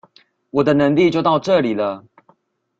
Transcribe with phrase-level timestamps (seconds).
[0.49, 2.03] 我的能力就到這裡了